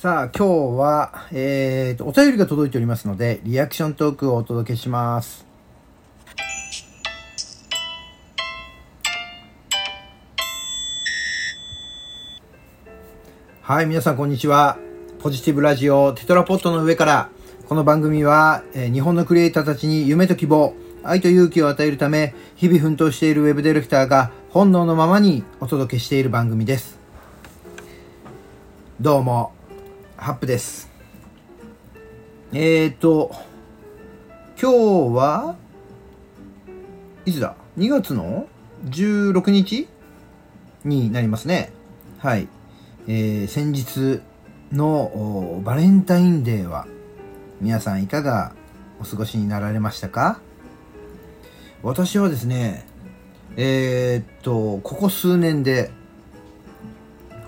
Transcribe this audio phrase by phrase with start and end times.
[0.00, 5.44] さあ、今日は、えー、お便りが届いておりますので、リアクショントークをお届けします。
[13.60, 14.78] はい、皆さんこんにちは。
[15.18, 17.28] ポジティブラジオテトラポットの上から、
[17.68, 27.00] この番組は、えー日本のクリエイターたちに夢と希望、愛と勇気を与えるため、日々奮闘しているウェブディレクターが本能のままにお届けしている番組です。
[29.00, 29.57] どうも、
[30.20, 30.90] ハップです。
[32.52, 33.30] えーと、
[34.60, 35.56] 今日は、
[37.24, 38.48] いつだ ?2 月の
[38.86, 39.86] 16日
[40.84, 41.70] になりますね。
[42.18, 42.48] はい。
[43.06, 44.20] えー先日
[44.72, 46.88] のバレンタインデーは、
[47.60, 48.52] 皆さんいかが
[49.00, 50.40] お過ごしになられましたか？
[51.84, 52.84] 私はですね、
[53.56, 55.92] えーっと、ここ数年で、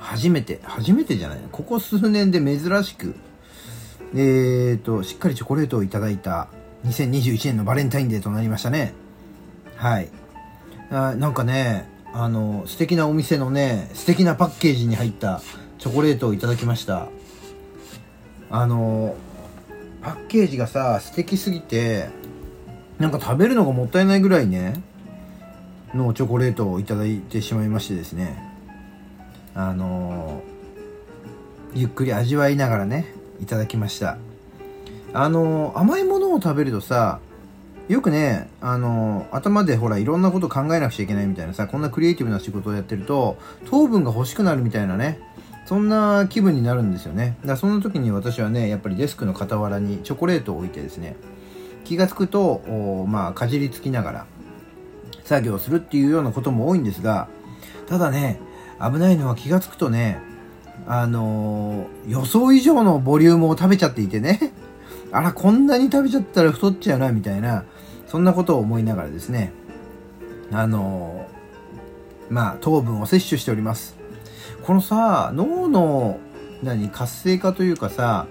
[0.00, 3.14] 初めて、初めてじゃないここ数年で珍しく、
[4.14, 6.48] えーっと、しっかりチョコレートをいただいた
[6.86, 8.94] 2021年のバレンタインデーとなりましたね。
[9.76, 10.08] はい。
[10.90, 15.42] あなんかね、あの、素敵なお店のね、素敵なパッケージに入った
[15.78, 17.08] チョコレートをいただきました。
[18.50, 19.14] あの、
[20.02, 22.08] パッケージがさ、素敵すぎて、
[22.98, 24.82] なんか食べるのがもったいないぐらいね、
[25.94, 28.49] のチョコレートをいただいてしまいましてですね。
[29.54, 30.42] あの
[31.74, 34.18] ゆっくり味わいながらね、いただきました。
[35.12, 37.20] あの甘いものを食べるとさ、
[37.88, 43.36] よくね、あの頭でほらいろんなこと考えなくちゃいけないみたいなさ、こんなクリエイティブな仕事をやってると、
[43.68, 45.20] 糖分が欲しくなるみたいなね、
[45.66, 47.36] そんな気分になるんですよね。
[47.40, 51.16] だからそんな時に私はね、やっぱりデスクの傍らにチョコレートを置いてですね、
[51.84, 54.26] 気がつくと、おまあ、かじりつきながら
[55.24, 57.28] 作業するっていうようなことも多いんですが、
[57.88, 58.38] ただね、
[58.80, 60.20] 危ないのは気がつくとね、
[60.86, 64.52] あのー予想以上のボリュームを食べちゃっていてね、
[65.12, 67.64] あら、こんなに食べちゃったら太っちゃうな、みたいな、
[68.06, 69.52] そんなことを思いながらですね、
[70.52, 73.96] あのーまあ、糖分を摂取しております。
[74.62, 76.18] このさ、脳の、
[76.62, 78.26] 何、活性化というかさ、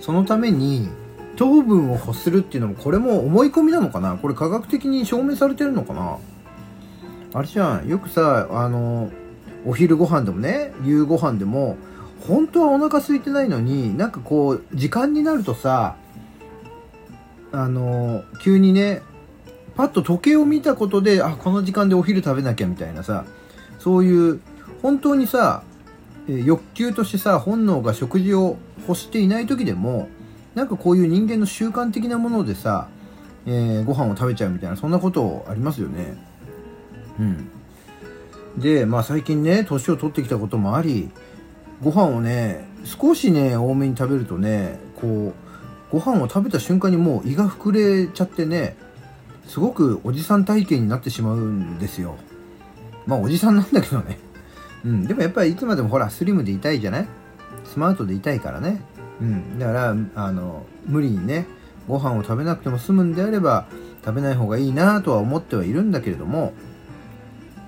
[0.00, 0.88] そのために、
[1.36, 4.16] 糖分を欲するっていうのも、これも思い込みなのかな？
[4.16, 6.16] これ科学的に証明されてるのかな？
[7.34, 9.10] あれじゃん、よくさ、あの、
[9.66, 11.76] お昼ご飯でもね、夕ご飯でも、
[12.26, 15.96] 本当はお腹空いてないのに、なんかこう、時間になるとさ、
[17.52, 19.02] あの、急にね、
[19.76, 23.24] パッと時計を見たことで、あ、この時間でお昼食べなきゃみたいなさ、
[23.78, 24.40] そういう、
[24.82, 25.62] 本当にさ、
[26.28, 28.56] 欲求としてさ、本能が食事を
[28.88, 30.08] 欲していない時でも、
[30.54, 32.88] なんかこういう人間の習慣的なものでさ、
[33.46, 36.16] えーご飯を食べちゃうみたいな、そんなことありますよね。
[37.20, 37.48] うん。
[38.56, 41.10] で、まあ最近ね、年を取ってきたこともあり、
[41.82, 45.34] ご飯をね、少しね、多めに食べるとね、こ
[45.90, 48.76] う、ご飯を食べた瞬間にもう胃が膨れちゃってね、
[49.46, 52.16] すごくおじさん体型になってしまうんですよ。
[53.06, 54.18] まあおじさんなんだけどね。
[54.84, 55.04] うん。
[55.04, 57.08] でもやっぱりいつまでもほら、スリムでいたいじゃない？
[57.64, 58.80] スマートでいたいからね。
[59.20, 59.58] うん。
[59.58, 61.46] だから、あの、無理にね、
[61.86, 63.66] ご飯を食べなくても済むんであれば、
[64.04, 66.52] 食べない方がいいなとは思ってはいるんだけれども、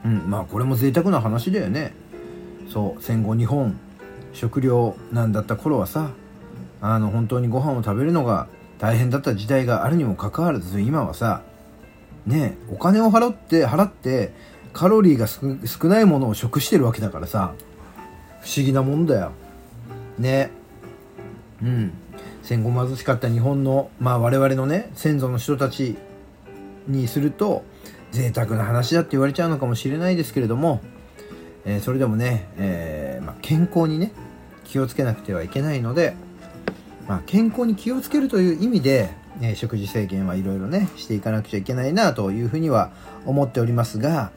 [0.04, 1.94] うん、まあこれも贅沢な話だよね。
[2.68, 3.78] そう、戦後日本、
[4.32, 6.10] 食料なんだった頃はさ、
[6.80, 8.48] あの、本当にご飯を食べるのが
[8.78, 11.42] 大変だった時代があるにもかかわらず、今はさ、
[12.26, 14.32] ね、お金を払って、払って、
[14.72, 17.54] カロリーが少ないものを食してるわけだからさ、
[18.42, 19.32] 不思議なもんだよ。
[20.18, 20.50] ね
[21.62, 21.92] うん。
[22.42, 25.96] 戦後貧しかった日本の、まあ我々のね、先祖の人たち
[26.86, 27.64] にすると、
[28.12, 30.80] 贅沢な話だって言われちゃうのかもしれないですけれども、
[31.64, 34.12] えーそれでもね、えーまあ、健康にね
[34.64, 36.14] 気をつけなくてはいけないので、
[37.06, 39.10] まあ、健康に気をつけるという意味で、
[39.40, 42.90] えー食事制限はいろいろねしていかなくちゃいけないなというふうには
[43.26, 44.30] 思っておりますが、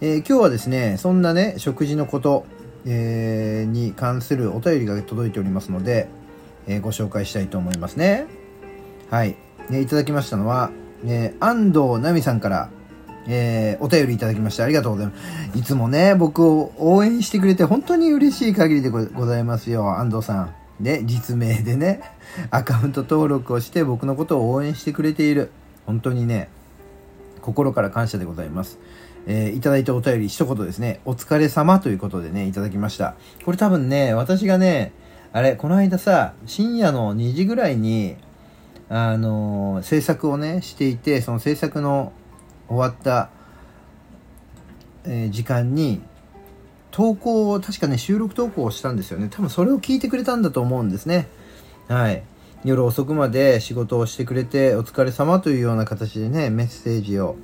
[0.00, 2.46] えー今日はですねそんなね食事のこと、
[2.86, 6.08] えーに関するお便りが届いておりますので、
[6.66, 8.26] えーご紹介したいと思いますね。
[9.10, 9.36] はい、
[9.68, 10.70] ねいただきましたのは、
[11.04, 12.70] え安藤奈美さんから
[13.26, 15.12] えーお便りいただきましてありがとうございま
[15.52, 15.58] す。
[15.58, 20.54] いつもね、僕を応援してくれて本当に嬉しい限りでございますよ、安藤さん。
[20.80, 22.00] ね、実名でね、
[22.50, 25.50] アカウント登録をして僕のことを応援してくれている。
[25.86, 26.48] 本当にね、
[27.42, 28.78] 心から感謝でございます。
[29.26, 33.14] えーいただいたお便り一言ですね、お疲れ様ということでね、いただきました。
[33.44, 34.92] これ多分ね、私がね、
[35.32, 38.16] あれ、この間さ、深夜の2時ぐらいに、
[38.88, 42.12] あのー制作をね、していて、その制作の
[42.70, 43.28] 終わった、
[45.04, 46.00] えー時間に、
[46.90, 49.28] 投稿を、確かね、収録投稿をしたんですよね。
[49.30, 51.28] 多分それを聞いてくれたんだと思うんですね。
[51.88, 52.22] はい。
[52.64, 57.36] 夜遅くまで仕事をしてくれてお疲れ様というような形でね、メッセージを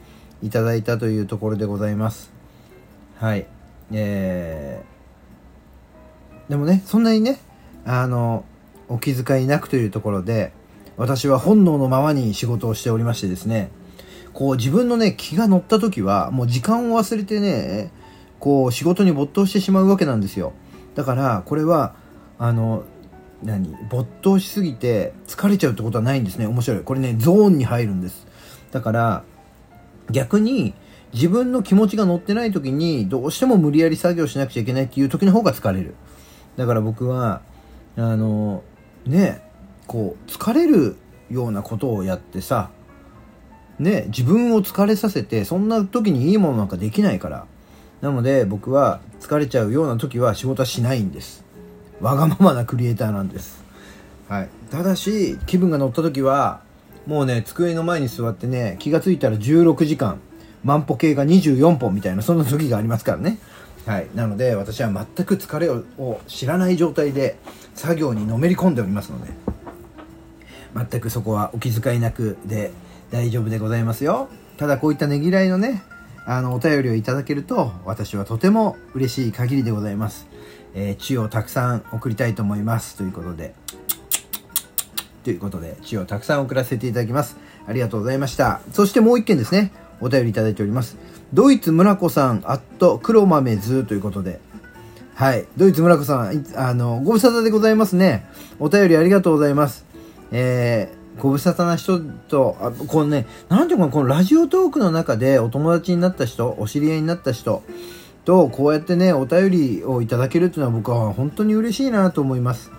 [0.42, 2.30] いただいたというところでございます。
[3.18, 3.46] はい。
[3.92, 7.40] えー、でもね、そんなにね、
[7.84, 8.44] あの、
[8.88, 10.52] お気遣いなくというところで、
[10.96, 13.70] 私は本能のままに仕事をしておりましてですね、
[14.36, 17.90] こう自分のね、気が乗った時は、もう時間を忘れてね、
[18.38, 20.52] こう仕事に没頭してしまうわけなんですよ。
[20.94, 21.94] だから、これは、
[22.38, 22.84] あの、
[23.42, 26.46] 何没頭しすぎて疲れちゃうってことはないんですね。
[26.46, 26.80] 面白い。
[26.82, 28.26] これね、ゾーンに入るんです。
[28.72, 29.24] だから、
[30.10, 30.74] 逆に、
[31.14, 35.94] 自分の気持ちが乗ってない時に、どうしても無理やり作業しなくちゃいけないっていう時の方が疲れる。
[36.58, 37.40] だから僕は、
[37.96, 38.62] あの、
[39.06, 39.40] ね、
[39.86, 40.96] こう、疲れる
[41.30, 42.68] ようなことをやってさ、
[43.78, 47.44] ね、自分を疲れさせて、そんな時にいいものなんかできないから。
[48.00, 51.44] なので僕は疲れちゃうような時は仕事はしないんです。
[52.00, 53.64] わがままなクリエイターなんです。
[54.28, 54.48] はい。
[54.70, 56.60] ただし、気分が乗った時は、
[57.06, 60.18] もうね、机の前に座ってね、気がついたら16時間、
[60.64, 63.38] 万歩計が24本みたいな、そんな時がありますからね。
[63.86, 64.08] はい。
[64.14, 67.38] なので、私は全く疲れを知らない状態で、
[67.74, 69.30] 作業にのめり込んでおりますので、
[70.74, 72.72] 全くそこはお気遣いなくで
[73.10, 74.28] 大丈夫でございますよ。
[74.56, 75.82] ただこういったねぎらいのね、
[76.24, 80.26] あの、お便りをいただけると、私はとても嬉しい限りでございます。
[80.74, 82.96] えー、血をたくさん送りたいと思います。
[82.96, 83.54] ということで、
[85.24, 87.36] ということで、血をたくさん送らせていただきます。
[87.66, 88.60] ありがとうございました。
[88.72, 90.96] そしてもう一件ですね、お便りいただいております。
[91.32, 94.40] ドイツ村子さん、アット黒豆図ということで、
[95.14, 95.46] はい。
[95.56, 98.26] ドイツ村子さん、あの、ご無沙汰でございますね。
[98.58, 99.86] お便りありがとうございます。
[100.30, 107.62] えー、ご無沙汰な人と、あこのね、なんていうかこのラジオトークの中でお友達になった人、お知り合いになった人
[108.24, 112.70] と、こうやってね、お便りをいただけるっていうのは僕は本当に嬉しいなと思います。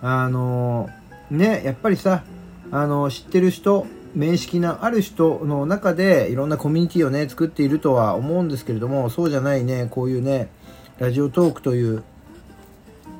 [0.00, 0.88] あの、
[1.30, 2.24] ね、やっぱりさ、
[2.70, 10.48] あの、知ってる人、面識のある人の中でいろんなコミュニティをね、作っているとは思うんですけれども、そうじゃないね、こういうね、
[10.98, 12.02] ラジオトークという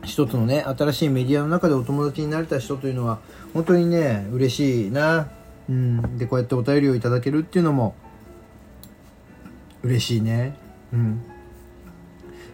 [0.05, 3.19] 一つのね、新しいメディアの中でお友達になれた人というのは、
[3.55, 5.29] 本当にね、嬉しいな。
[5.69, 6.19] うん。
[6.19, 7.95] で、こうやってお便りをいただけるっていうのも、
[9.83, 10.57] 嬉しいね。
[10.93, 11.23] うん。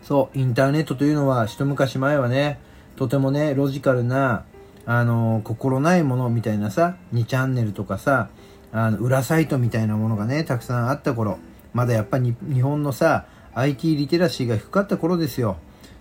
[0.03, 2.61] そう、インターネットというのは、一昔前はね、
[2.97, 4.45] とてもね、ロジカルな、
[4.87, 8.29] あの、心ないものみたいなさ、2チャンネルとかさ、
[8.73, 11.39] あの、裏サイトみたいなものがね、たくさんあった頃、
[11.73, 15.57] まだやっぱり日本のさ、IT リテラシーが低かった頃ですよ。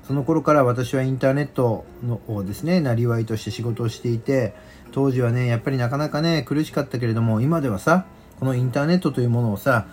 [0.08, 4.54] その頃から私はインターネットのをですね、なりわいとして仕事をしていて、
[4.92, 8.06] 当時はね、やっぱりなかなかね、苦しかったけれども、今ではさ、
[8.40, 9.86] このインターネットというものをさ、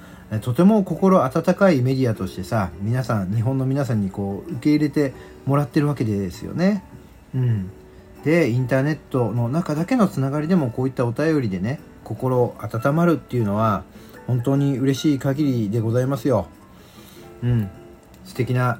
[0.42, 5.12] とても心温かいメディアとしてさ、皆さん、日本の皆さんにこう、受け入れて
[5.46, 6.84] もらってるわけですよね。
[7.34, 7.70] うん。
[8.24, 13.84] で、インターネットの中だけのつながりでもこういったお便りでね、心温まるっていうのは、
[14.26, 16.46] 本当に嬉しい限りでございますよ。
[17.42, 17.70] うん、
[18.24, 18.78] 素敵な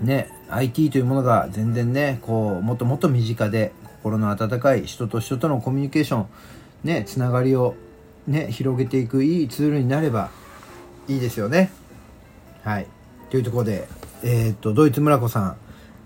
[0.00, 6.26] ね IT というものが全然ねこうもっともっと身近で心の温かい人と人とのコミュニケーション
[6.84, 7.74] ねつながりを
[8.26, 10.30] ね広げていくいいツールになれば
[11.08, 11.72] いいですよね。
[12.62, 12.86] はい。
[13.30, 13.88] というところで
[14.22, 15.56] えー、っとドイツ村子さん、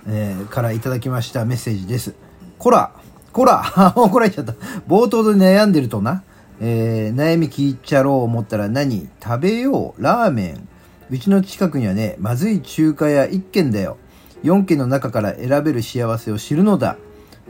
[0.07, 2.15] えー、からいただきましたメッセージです。
[2.59, 2.93] こら
[3.33, 4.53] こら怒られちゃった。
[4.89, 6.23] 冒頭で悩んでるとな。
[6.61, 9.09] えー、悩み聞いちゃろう思ったら何？
[9.23, 10.03] 食べよう。
[10.03, 10.69] ラーメン。
[11.11, 13.99] うちの近くにはね、まずい中華屋1軒だよ。
[14.43, 16.97] 4軒の中から選べる幸せを知るのだ。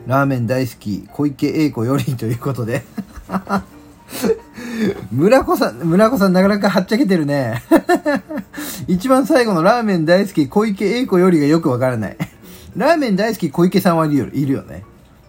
[0.06, 2.82] ラーメン大好き、小池栄子よりということで。
[5.12, 7.62] 村子さん、村子さんなかなかはっちゃけてるね。
[8.86, 12.16] 一番最後のラーメン大好き、小池栄子よりがよくわからない。
[12.76, 14.84] ラーメン大好き、小池さんはいるよね。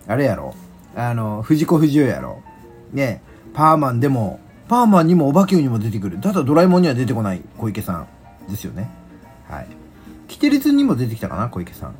[0.07, 0.55] あれやろ
[0.95, 2.41] あの、藤子不二雄やろ
[2.93, 3.21] ね
[3.53, 6.19] パーマンでも、パーマンにもお化けにも出てくる。
[6.19, 8.07] ただドラえもんには出てこない小池さん。
[8.49, 8.89] ですよね。
[9.49, 9.67] はい。
[10.27, 11.95] キテレツにも出てきたかな、小池さん。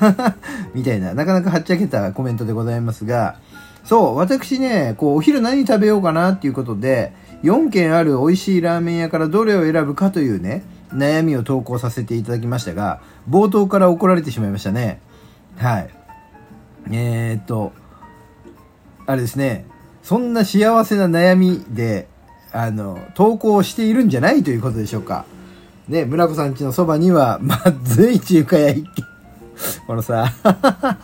[0.74, 3.36] みたいな、なかなかはっちゃけたコメントでございますが、
[3.84, 15.00] そう、私ね、こう、お昼何食べようかなっていうことで、4軒ある美味しいラーメン屋からどれを選ぶかというね、悩みを投稿させていただきましたが、冒頭から怒られてしまいましたね。
[15.56, 15.90] はい。
[16.90, 17.72] えー、っと、
[19.06, 19.66] あれですね、
[20.02, 22.08] そんな幸せな悩みで、
[22.52, 25.24] あの、投稿しているんじゃないということでしょうか。
[25.88, 29.04] ね、村子さん家のそばには、 まずい中華屋一軒。
[29.86, 30.32] このさ、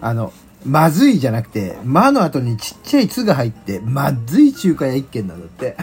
[0.00, 0.32] あの、
[0.64, 5.76] まずいじゃなくて、まの後にちっちゃいつが入って、まずい中華屋一軒なんだって。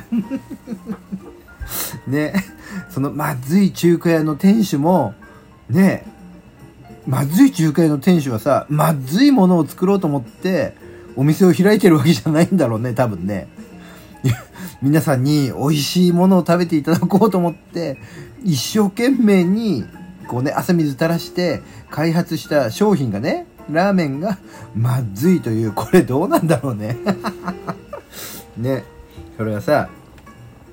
[2.08, 2.34] ね。
[2.90, 5.13] そのまずい中華屋の店主も、
[5.70, 6.06] ね。
[7.08, 10.75] まずい中華屋の店主はさ、まずいものを作ろうと思って、
[11.16, 13.48] お店を開いてるわけじゃないんだろうね、多分ね。
[14.82, 17.98] 皆さんに美味しいものを食べていただこうと思って、
[18.44, 19.86] 一生懸命に、
[20.28, 24.40] こうね、汗水垂らして開発した商品がね、ラーメンが
[24.76, 26.98] まずいという、これどうなんだろうね。
[28.58, 28.84] ね。
[29.38, 29.90] それはさ、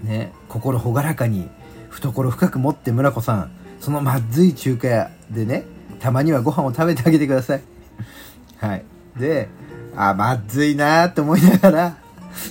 [0.02, 1.48] ね、心朗らかに、
[1.90, 3.50] 懐深く持って村子さん、
[3.80, 5.64] そのまずい中華屋でね、
[6.00, 7.62] たまにはご飯を食べてあげてください。
[8.58, 8.84] はい。
[9.18, 9.48] で、
[9.96, 11.96] あ、まずいなーって思いながら、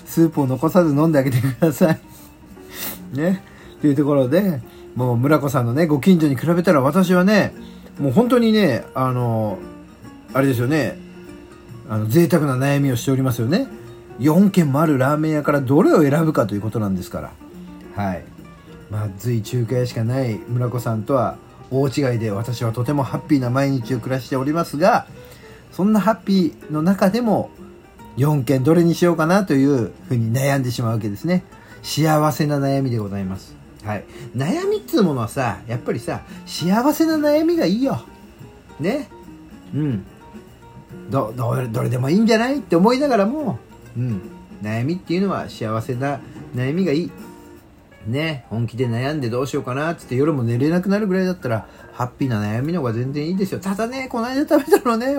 [0.06, 2.00] スープを残さず飲んであげてください。
[3.14, 3.44] ね。
[3.82, 4.62] というところで、
[4.96, 7.54] もう村子さんのね、ご近所に比べたら私はね、
[8.00, 9.60] もう本当にね、あの、
[10.34, 10.98] あれですよね、
[11.90, 13.68] あの、贅沢な悩みをしておりますよね。
[14.20, 17.32] 4軒もあるラーメン屋からどれを選ぶかということなんですから。
[17.96, 18.26] はい。
[18.90, 21.38] まずい中華屋しかない村子さんとは
[21.72, 25.08] 大違いで私はとてもハッピーな毎日を暮らしておりますが、
[25.72, 27.50] そんなハッピーの中でも
[28.18, 31.44] 4件どれにしようかなというふうに悩んでしまうわけですね。
[31.84, 33.56] 幸せな悩みでございます。
[33.84, 34.06] はい。
[34.36, 38.02] 悩みっつうものはさ、やっぱりさ、幸せな悩みがいいよ。
[38.80, 39.10] ね。
[39.74, 40.06] うん。
[41.10, 43.60] ど、ど、どれでもいいんじゃないって思いながらも、
[43.96, 44.22] うん。
[44.62, 46.20] 悩みっていうのは幸せな
[46.56, 47.12] 悩みがいい。
[48.08, 48.46] ね。
[48.50, 53.60] 本気で悩んでどうしようかなってって夜も寝れなくなるぐらいだったら、ハッピーな悩みの方が全然いいですよ。
[53.60, 55.16] ただね、この間食べたのね、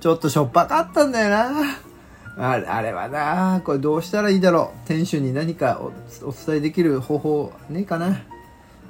[0.00, 1.85] ちょっとしょっぱかったんだよな。
[2.38, 4.88] あれあれはなこれどうしたらいいだろう。
[4.88, 5.80] 店主に何か
[6.22, 8.22] お伝えできる方法ねえかな。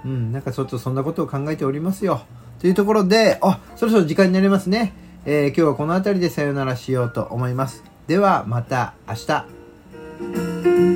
[0.05, 2.23] うんなんかちょっとそんなことを考えておりますよ。
[2.61, 7.85] というところであそろそろ時間になりますね、えー、今日はこの辺りでさよならしようと思います。
[8.07, 10.96] ではまた明日。